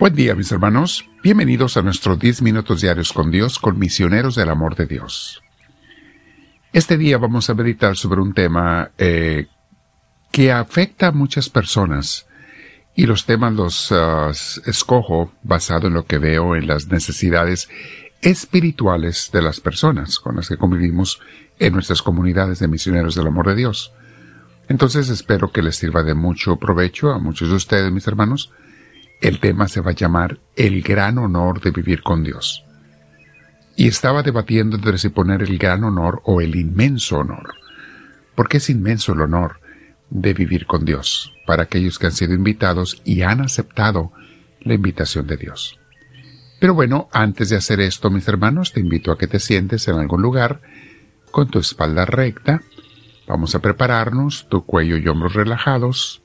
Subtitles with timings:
[0.00, 4.48] Buen día mis hermanos, bienvenidos a nuestros 10 minutos diarios con Dios, con misioneros del
[4.48, 5.42] amor de Dios.
[6.72, 9.48] Este día vamos a meditar sobre un tema eh,
[10.32, 12.26] que afecta a muchas personas
[12.96, 14.30] y los temas los uh,
[14.64, 17.68] escojo basado en lo que veo en las necesidades
[18.22, 21.20] espirituales de las personas con las que convivimos
[21.58, 23.92] en nuestras comunidades de misioneros del amor de Dios.
[24.66, 28.50] Entonces espero que les sirva de mucho provecho a muchos de ustedes, mis hermanos,
[29.20, 32.64] el tema se va a llamar El gran honor de vivir con Dios.
[33.76, 37.54] Y estaba debatiendo entre si poner el gran honor o el inmenso honor.
[38.34, 39.60] Porque es inmenso el honor
[40.08, 44.12] de vivir con Dios para aquellos que han sido invitados y han aceptado
[44.60, 45.78] la invitación de Dios.
[46.58, 49.96] Pero bueno, antes de hacer esto, mis hermanos, te invito a que te sientes en
[49.96, 50.60] algún lugar
[51.30, 52.60] con tu espalda recta.
[53.26, 56.22] Vamos a prepararnos, tu cuello y hombros relajados,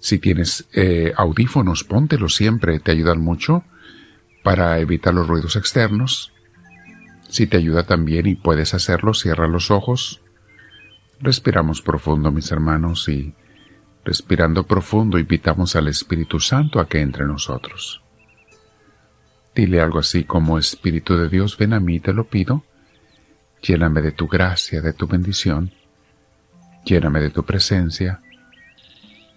[0.00, 3.64] si tienes eh, audífonos, póntelos siempre, te ayudan mucho
[4.42, 6.32] para evitar los ruidos externos.
[7.28, 10.20] Si te ayuda también y puedes hacerlo, cierra los ojos.
[11.20, 13.34] Respiramos profundo, mis hermanos, y
[14.04, 18.02] respirando profundo invitamos al Espíritu Santo a que entre nosotros.
[19.54, 22.64] Dile algo así como Espíritu de Dios, ven a mí, te lo pido.
[23.60, 25.72] Lléname de tu gracia, de tu bendición.
[26.84, 28.22] Lléname de tu presencia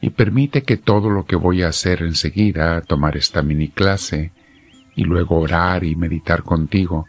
[0.00, 4.32] y permite que todo lo que voy a hacer enseguida, tomar esta mini clase
[4.96, 7.06] y luego orar y meditar contigo,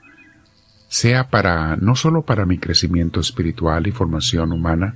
[0.87, 4.95] sea para no solo para mi crecimiento espiritual y formación humana,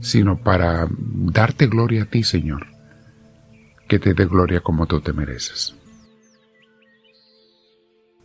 [0.00, 2.66] sino para darte gloria a ti, Señor,
[3.88, 5.74] que te dé gloria como tú te mereces.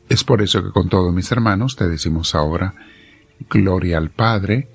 [0.07, 2.73] Es por eso que con todos mis hermanos te decimos ahora,
[3.49, 4.69] gloria al Padre,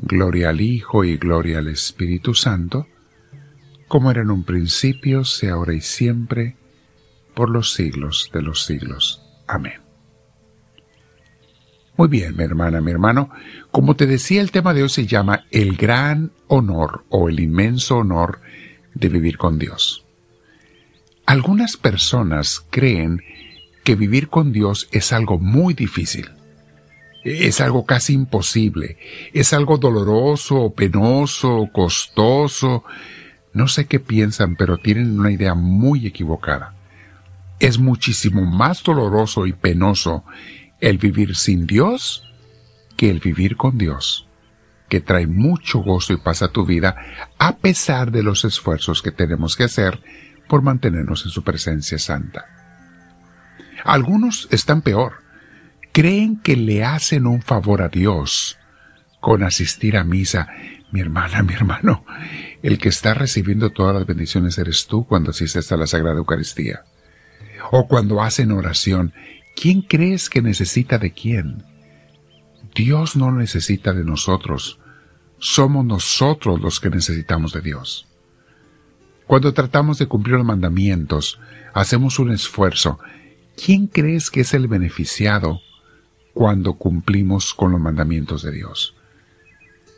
[0.00, 2.86] gloria al Hijo y gloria al Espíritu Santo,
[3.94, 6.56] como era en un principio, sea ahora y siempre,
[7.32, 9.22] por los siglos de los siglos.
[9.46, 9.80] Amén.
[11.96, 13.30] Muy bien, mi hermana, mi hermano,
[13.70, 17.98] como te decía, el tema de hoy se llama el gran honor o el inmenso
[17.98, 18.40] honor
[18.94, 20.04] de vivir con Dios.
[21.24, 23.22] Algunas personas creen
[23.84, 26.30] que vivir con Dios es algo muy difícil.
[27.22, 28.98] Es algo casi imposible.
[29.32, 32.82] Es algo doloroso, penoso, costoso,
[33.54, 36.74] no sé qué piensan, pero tienen una idea muy equivocada.
[37.60, 40.24] Es muchísimo más doloroso y penoso
[40.80, 42.24] el vivir sin Dios
[42.96, 44.26] que el vivir con Dios,
[44.88, 46.96] que trae mucho gozo y paz a tu vida
[47.38, 50.02] a pesar de los esfuerzos que tenemos que hacer
[50.48, 52.44] por mantenernos en su presencia santa.
[53.84, 55.22] Algunos están peor.
[55.92, 58.58] Creen que le hacen un favor a Dios
[59.20, 60.48] con asistir a misa
[60.94, 62.04] mi hermana, mi hermano,
[62.62, 66.84] el que está recibiendo todas las bendiciones eres tú cuando asistes a la Sagrada Eucaristía.
[67.72, 69.12] O cuando hacen oración,
[69.56, 71.64] ¿quién crees que necesita de quién?
[72.76, 74.78] Dios no necesita de nosotros,
[75.40, 78.06] somos nosotros los que necesitamos de Dios.
[79.26, 81.40] Cuando tratamos de cumplir los mandamientos,
[81.72, 83.00] hacemos un esfuerzo.
[83.56, 85.60] ¿Quién crees que es el beneficiado
[86.34, 88.94] cuando cumplimos con los mandamientos de Dios?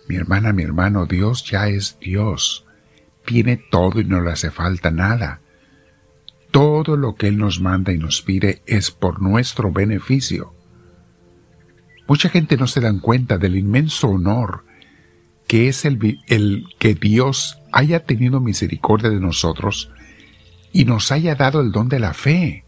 [0.08, 2.64] Mi hermana, mi hermano, Dios ya es Dios.
[3.24, 5.40] Tiene todo y no le hace falta nada.
[6.52, 10.54] Todo lo que Él nos manda y nos pide es por nuestro beneficio.
[12.06, 14.64] Mucha gente no se dan cuenta del inmenso honor
[15.48, 19.90] que es el, el que Dios haya tenido misericordia de nosotros
[20.72, 22.64] y nos haya dado el don de la fe,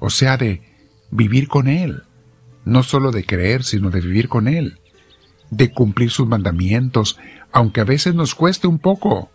[0.00, 0.62] o sea, de
[1.10, 2.02] vivir con Él,
[2.64, 4.81] no solo de creer, sino de vivir con Él
[5.52, 7.20] de cumplir sus mandamientos,
[7.52, 9.30] aunque a veces nos cueste un poco.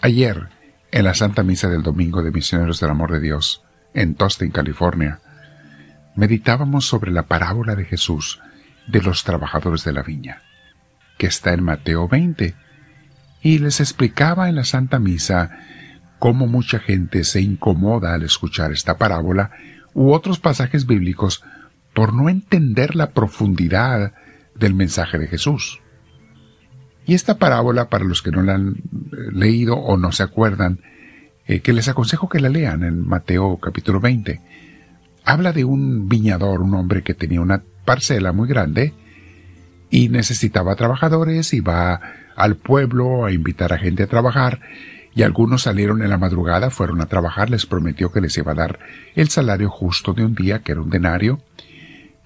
[0.00, 0.48] Ayer,
[0.92, 5.18] en la Santa Misa del Domingo de Misioneros del Amor de Dios, en Tostin, California,
[6.14, 8.40] meditábamos sobre la parábola de Jesús
[8.86, 10.42] de los trabajadores de la viña,
[11.18, 12.54] que está en Mateo 20,
[13.42, 15.50] y les explicaba en la Santa Misa
[16.20, 19.50] cómo mucha gente se incomoda al escuchar esta parábola
[19.94, 21.42] u otros pasajes bíblicos
[21.92, 24.12] por no entender la profundidad
[24.58, 25.80] del mensaje de Jesús.
[27.06, 30.80] Y esta parábola, para los que no la han eh, leído o no se acuerdan,
[31.46, 34.40] eh, que les aconsejo que la lean en Mateo capítulo 20,
[35.24, 38.92] habla de un viñador, un hombre que tenía una parcela muy grande
[39.90, 42.00] y necesitaba trabajadores y va
[42.36, 44.60] al pueblo a invitar a gente a trabajar
[45.14, 48.54] y algunos salieron en la madrugada, fueron a trabajar, les prometió que les iba a
[48.54, 48.78] dar
[49.14, 51.40] el salario justo de un día, que era un denario,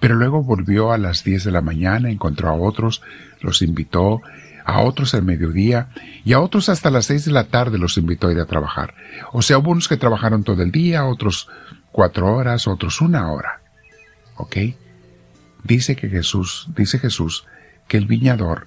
[0.03, 3.03] pero luego volvió a las diez de la mañana, encontró a otros,
[3.41, 4.21] los invitó
[4.65, 5.91] a otros al mediodía
[6.25, 8.95] y a otros hasta las seis de la tarde los invitó a ir a trabajar.
[9.33, 11.49] O sea, hubo unos que trabajaron todo el día, otros
[11.93, 13.61] cuatro horas, otros una hora.
[14.39, 14.57] ¿Ok?
[15.63, 17.47] Dice que Jesús, dice Jesús,
[17.87, 18.67] que el viñador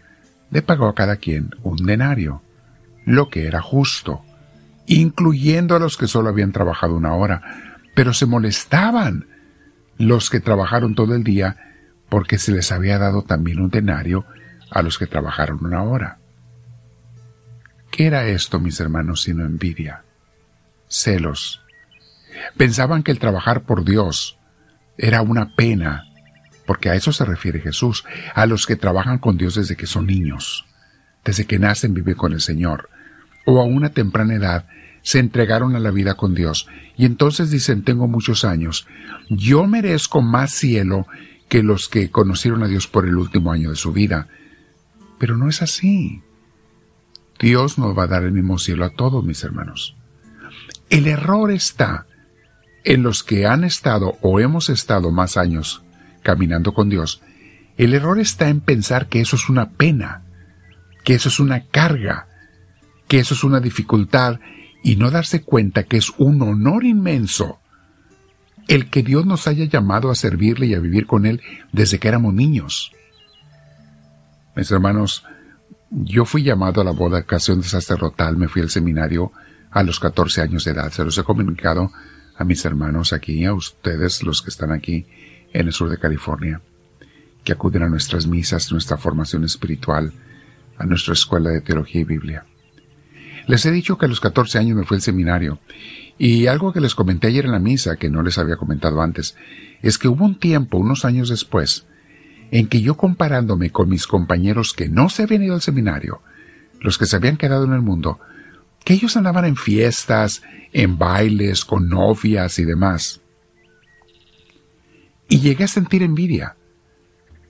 [0.51, 2.43] le pagó a cada quien un denario,
[3.03, 4.23] lo que era justo,
[4.87, 7.41] incluyendo a los que solo habían trabajado una hora,
[7.93, 9.34] pero se molestaban
[9.97, 11.57] los que trabajaron todo el día
[12.09, 14.25] porque se les había dado también un denario
[14.71, 16.19] a los que trabajaron una hora.
[17.91, 20.03] ¿Qué era esto, mis hermanos, sino envidia?
[20.87, 21.61] Celos.
[22.57, 24.37] Pensaban que el trabajar por Dios
[24.97, 26.03] era una pena,
[26.65, 28.03] porque a eso se refiere Jesús,
[28.33, 30.65] a los que trabajan con Dios desde que son niños,
[31.23, 32.89] desde que nacen viven con el Señor,
[33.45, 34.67] o a una temprana edad
[35.05, 36.67] se entregaron a la vida con Dios,
[36.97, 38.87] y entonces dicen, tengo muchos años,
[39.29, 41.05] yo merezco más cielo
[41.47, 44.27] que los que conocieron a Dios por el último año de su vida,
[45.19, 46.23] pero no es así.
[47.39, 49.95] Dios nos va a dar el mismo cielo a todos, mis hermanos.
[50.89, 52.07] El error está
[52.83, 55.83] en los que han estado o hemos estado más años
[56.23, 57.21] caminando con Dios.
[57.77, 60.23] El error está en pensar que eso es una pena,
[61.03, 62.27] que eso es una carga,
[63.07, 64.39] que eso es una dificultad
[64.85, 67.57] y no darse cuenta que es un honor inmenso
[68.67, 71.41] el que Dios nos haya llamado a servirle y a vivir con Él
[71.71, 72.91] desde que éramos niños.
[74.55, 75.23] Mis hermanos,
[75.89, 79.31] yo fui llamado a la vocación sacerdotal, me fui al seminario
[79.71, 80.91] a los 14 años de edad.
[80.91, 81.91] Se los he comunicado
[82.37, 85.07] a mis hermanos aquí, a ustedes, los que están aquí
[85.51, 86.61] en el sur de California,
[87.43, 90.13] que acuden a nuestras misas, nuestra formación espiritual,
[90.77, 92.45] a nuestra escuela de teología y Biblia.
[93.47, 95.59] Les he dicho que a los 14 años me fui al seminario,
[96.17, 99.35] y algo que les comenté ayer en la misa, que no les había comentado antes,
[99.81, 101.85] es que hubo un tiempo, unos años después,
[102.51, 106.21] en que yo comparándome con mis compañeros que no se habían ido al seminario,
[106.79, 108.19] los que se habían quedado en el mundo,
[108.83, 113.21] que ellos andaban en fiestas, en bailes, con novias y demás.
[115.27, 116.55] Y llegué a sentir envidia.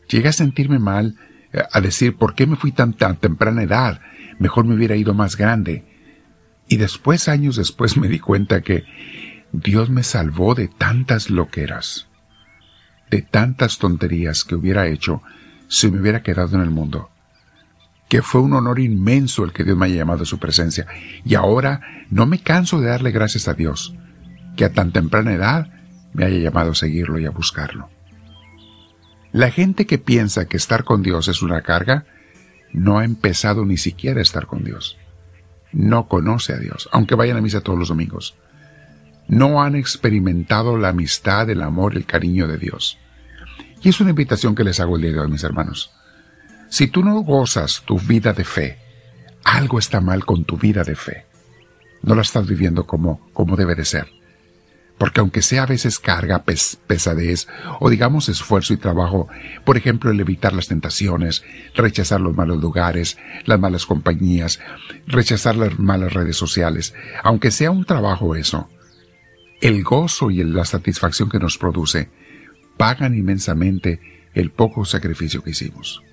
[0.07, 1.17] Llegué a sentirme mal,
[1.51, 3.99] eh, a decir, ¿por qué me fui tan, tan temprana edad?
[4.39, 5.83] Mejor me hubiera ido más grande.
[6.67, 8.83] Y después, años después, me di cuenta que
[9.51, 12.07] Dios me salvó de tantas loqueras
[13.09, 15.21] de tantas tonterías que hubiera hecho
[15.67, 17.09] si me hubiera quedado en el mundo.
[18.09, 20.85] Que fue un honor inmenso el que Dios me haya llamado a su presencia.
[21.23, 23.95] Y ahora no me canso de darle gracias a Dios,
[24.55, 25.67] que a tan temprana edad
[26.13, 27.89] me haya llamado a seguirlo y a buscarlo.
[29.31, 32.05] La gente que piensa que estar con Dios es una carga,
[32.75, 34.97] no ha empezado ni siquiera a estar con Dios.
[35.71, 38.35] No conoce a Dios, aunque vayan a misa todos los domingos
[39.27, 42.97] no han experimentado la amistad, el amor, el cariño de Dios.
[43.81, 45.91] Y es una invitación que les hago el día de hoy, mis hermanos.
[46.69, 48.79] Si tú no gozas tu vida de fe,
[49.43, 51.25] algo está mal con tu vida de fe.
[52.01, 54.07] No la estás viviendo como, como debe de ser.
[54.97, 57.47] Porque aunque sea a veces carga, pesadez,
[57.79, 59.27] o digamos esfuerzo y trabajo,
[59.65, 61.43] por ejemplo, el evitar las tentaciones,
[61.75, 64.59] rechazar los malos lugares, las malas compañías,
[65.05, 66.93] rechazar las malas redes sociales,
[67.23, 68.69] aunque sea un trabajo eso,
[69.61, 72.09] el gozo y la satisfacción que nos produce
[72.77, 73.99] pagan inmensamente
[74.33, 76.03] el poco sacrificio que hicimos.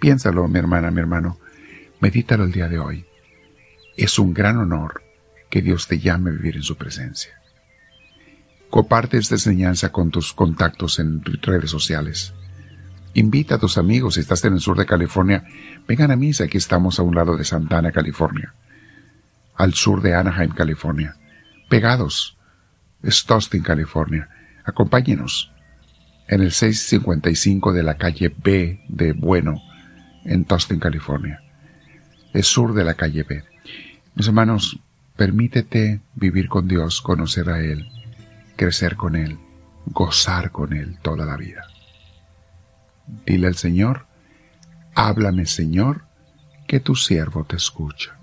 [0.00, 1.38] Piénsalo, mi hermana, mi hermano,
[2.00, 3.06] medítalo el día de hoy.
[3.96, 5.02] Es un gran honor
[5.50, 7.39] que Dios te llame a vivir en su presencia.
[8.70, 12.32] Comparte esta enseñanza con tus contactos en redes sociales.
[13.14, 15.44] Invita a tus amigos, si estás en el sur de California,
[15.88, 18.54] vengan a misa, aquí estamos a un lado de Santana, California,
[19.56, 21.16] al sur de Anaheim, California
[21.70, 22.36] pegados.
[23.02, 24.28] Es Tustin, California.
[24.64, 25.50] Acompáñenos
[26.28, 29.62] en el 655 de la calle B de Bueno,
[30.24, 31.40] en Tustin, California.
[32.34, 33.42] Es sur de la calle B.
[34.14, 34.80] Mis hermanos,
[35.16, 37.86] permítete vivir con Dios, conocer a Él,
[38.60, 39.38] crecer con Él,
[39.86, 41.66] gozar con Él toda la vida.
[43.24, 44.04] Dile al Señor,
[44.94, 46.04] háblame Señor,
[46.68, 48.19] que tu siervo te escucha.